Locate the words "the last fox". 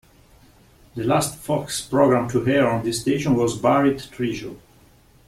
0.95-1.79